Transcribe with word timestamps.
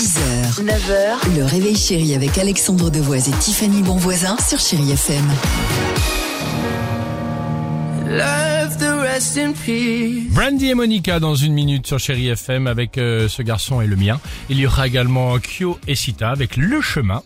6h, 0.00 0.64
9h, 0.64 1.36
le 1.36 1.44
réveil 1.44 1.76
chéri 1.76 2.14
avec 2.14 2.38
Alexandre 2.38 2.88
Devoise 2.88 3.28
et 3.28 3.32
Tiffany 3.32 3.82
Bonvoisin 3.82 4.34
sur 4.38 4.58
Chéri 4.58 4.92
FM. 4.92 5.26
Love 8.08 8.78
the 8.78 8.98
rest 8.98 9.36
in 9.36 9.52
peace. 9.52 10.32
Brandy 10.32 10.70
et 10.70 10.74
Monica 10.74 11.20
dans 11.20 11.34
une 11.34 11.52
minute 11.52 11.86
sur 11.86 11.98
Chéri 11.98 12.28
FM 12.28 12.66
avec 12.66 12.96
euh, 12.96 13.28
ce 13.28 13.42
garçon 13.42 13.82
et 13.82 13.86
le 13.86 13.96
mien. 13.96 14.18
Il 14.48 14.58
y 14.58 14.66
aura 14.66 14.86
également 14.86 15.38
Kyo 15.38 15.78
et 15.86 15.96
Sita 15.96 16.30
avec 16.30 16.56
Le 16.56 16.80
Chemin. 16.80 17.22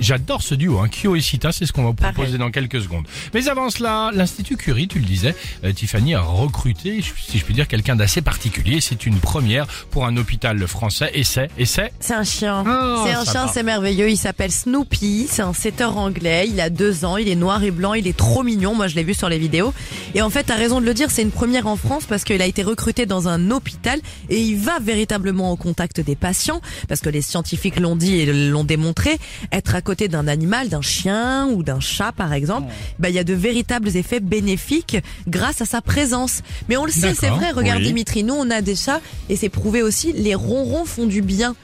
J'adore 0.00 0.42
ce 0.42 0.54
duo, 0.54 0.78
hein. 0.78 0.88
Kyo 0.88 1.16
et 1.16 1.20
Sita, 1.20 1.52
c'est 1.52 1.66
ce 1.66 1.72
qu'on 1.72 1.82
va 1.82 1.88
vous 1.88 1.94
proposer 1.94 2.38
dans 2.38 2.50
quelques 2.50 2.80
secondes. 2.82 3.04
Mais 3.32 3.48
avant 3.48 3.70
cela, 3.70 4.10
l'Institut 4.14 4.56
Curie, 4.56 4.88
tu 4.88 4.98
le 4.98 5.04
disais, 5.04 5.34
euh, 5.64 5.72
Tiffany 5.72 6.14
a 6.14 6.20
recruté, 6.20 7.02
si 7.02 7.38
je 7.38 7.44
puis 7.44 7.54
dire, 7.54 7.68
quelqu'un 7.68 7.96
d'assez 7.96 8.22
particulier. 8.22 8.80
C'est 8.80 9.06
une 9.06 9.18
première 9.18 9.66
pour 9.90 10.06
un 10.06 10.16
hôpital 10.16 10.66
français 10.66 11.10
et 11.14 11.24
c'est, 11.24 11.50
et 11.58 11.64
c'est, 11.64 11.92
C'est 12.00 12.14
un 12.14 12.24
chien. 12.24 12.64
Ah, 12.66 13.02
c'est 13.04 13.12
un 13.12 13.24
chien, 13.24 13.48
c'est 13.48 13.62
merveilleux. 13.62 14.10
Il 14.10 14.16
s'appelle 14.16 14.52
Snoopy. 14.52 15.26
C'est 15.28 15.42
un 15.42 15.52
setter 15.52 15.84
anglais. 15.84 16.46
Il 16.48 16.60
a 16.60 16.70
deux 16.70 17.04
ans. 17.04 17.16
Il 17.16 17.28
est 17.28 17.34
noir 17.34 17.62
et 17.62 17.70
blanc. 17.70 17.94
Il 17.94 18.06
est 18.06 18.16
trop 18.16 18.42
mignon. 18.42 18.74
Moi, 18.74 18.88
je 18.88 18.94
l'ai 18.96 19.04
vu 19.04 19.14
sur 19.14 19.28
les 19.28 19.38
vidéos. 19.38 19.72
Et 20.14 20.22
en 20.22 20.30
fait, 20.30 20.44
t'as 20.44 20.56
raison 20.56 20.80
de 20.80 20.86
le 20.86 20.94
dire. 20.94 21.10
C'est 21.10 21.22
une 21.22 21.30
première 21.30 21.66
en 21.66 21.76
France 21.76 22.04
parce 22.08 22.24
qu'il 22.24 22.40
a 22.42 22.46
été 22.46 22.62
recruté 22.62 23.06
dans 23.06 23.28
un 23.28 23.50
hôpital 23.50 24.00
et 24.28 24.40
il 24.40 24.56
va 24.56 24.78
véritablement 24.78 25.52
au 25.52 25.56
contact 25.56 26.00
des 26.00 26.16
patients 26.16 26.60
parce 26.88 27.00
que 27.00 27.08
les 27.08 27.22
scientifiques 27.22 27.80
l'ont 27.80 27.96
dit 27.96 28.20
et 28.20 28.50
l'ont 28.50 28.64
démontré. 28.64 29.18
Être 29.52 29.63
à 29.72 29.80
côté 29.80 30.08
d'un 30.08 30.28
animal, 30.28 30.68
d'un 30.68 30.82
chien 30.82 31.46
ou 31.48 31.62
d'un 31.62 31.80
chat, 31.80 32.12
par 32.12 32.32
exemple, 32.32 32.72
bah, 32.98 33.08
il 33.08 33.14
y 33.14 33.18
a 33.18 33.24
de 33.24 33.34
véritables 33.34 33.96
effets 33.96 34.20
bénéfiques 34.20 34.96
grâce 35.26 35.60
à 35.60 35.64
sa 35.64 35.80
présence. 35.80 36.42
Mais 36.68 36.76
on 36.76 36.84
le 36.84 36.92
sait, 36.92 37.14
c'est 37.14 37.28
vrai. 37.28 37.50
Regarde, 37.50 37.80
oui. 37.80 37.86
Dimitri, 37.86 38.24
nous, 38.24 38.34
on 38.34 38.50
a 38.50 38.60
des 38.60 38.76
chats 38.76 39.00
et 39.28 39.36
c'est 39.36 39.48
prouvé 39.48 39.82
aussi. 39.82 40.12
Les 40.12 40.34
ronrons 40.34 40.84
font 40.84 41.06
du 41.06 41.22
bien. 41.22 41.54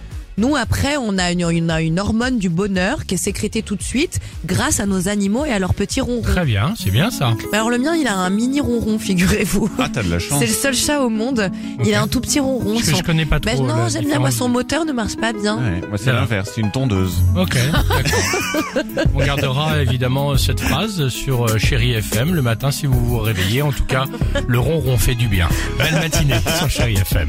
Nous, 0.41 0.57
après, 0.57 0.97
on 0.97 1.19
a 1.19 1.33
une, 1.33 1.43
une, 1.51 1.71
une 1.71 2.01
hormone 2.01 2.39
du 2.39 2.49
bonheur 2.49 3.05
qui 3.05 3.17
est 3.17 3.19
sécrétée 3.19 3.61
tout 3.63 3.77
de 3.77 3.83
suite 3.83 4.21
grâce 4.47 4.81
à 4.81 4.87
nos 4.87 5.07
animaux 5.07 5.45
et 5.45 5.51
à 5.53 5.59
leurs 5.59 5.75
petits 5.75 6.01
ronrons. 6.01 6.23
très 6.23 6.47
bien, 6.47 6.73
c'est 6.83 6.91
bien 6.91 7.11
ça. 7.11 7.35
Mais 7.53 7.59
Alors 7.59 7.69
le 7.69 7.77
mien, 7.77 7.95
il 7.95 8.07
a 8.07 8.15
un 8.17 8.31
mini 8.31 8.59
ronron, 8.59 8.99
figurez-vous. 8.99 9.71
Ah, 9.79 9.91
t'as 9.93 10.03
de 10.03 10.09
la 10.11 10.19
chance. 10.19 10.39
C'est 10.41 10.47
le 10.47 10.53
seul 10.55 10.75
chat 10.75 11.03
au 11.03 11.11
monde. 11.11 11.51
Il 11.85 11.93
a 11.93 12.01
un 12.01 12.09
tout 12.09 12.23
petit 12.23 12.41
ronron. 12.41 12.79
Que 12.79 12.87
Son- 12.87 12.97
je 12.97 13.03
connais 13.03 13.27
pas 13.27 13.39
trop. 13.39 13.55
Ben 13.55 13.67
non, 13.67 13.89
j'aime 13.91 14.07
bien. 14.07 14.19
Moi, 14.19 14.31
son 14.31 14.49
moteur 14.49 14.87
ne 14.87 14.93
marche 14.93 15.17
pas 15.17 15.35
bien. 15.35 15.59
Ouais, 15.59 15.81
moi, 15.87 15.99
c'est 15.99 16.11
l'inverse, 16.13 16.53
c'est 16.55 16.63
une 16.63 16.71
tondeuse. 16.71 17.13
Ok, 17.37 17.55
d'accord. 17.55 19.05
On 19.15 19.19
gardera 19.19 19.83
évidemment 19.83 20.39
cette 20.39 20.61
phrase 20.61 21.09
sur 21.09 21.45
euh, 21.51 21.59
Chéri 21.59 21.93
FM 21.93 22.35
le 22.35 22.41
matin 22.41 22.71
si 22.71 22.87
vous 22.87 22.99
vous 23.05 23.19
réveillez. 23.19 23.61
En 23.61 23.73
tout 23.73 23.85
cas, 23.85 24.07
le 24.49 24.59
ronron 24.59 24.97
fait 24.97 25.15
du 25.15 25.29
bien. 25.29 25.51
Belle 25.77 25.95
matinée 26.01 26.41
sur 26.59 26.71
Chéri 26.71 26.95
FM. 26.95 27.29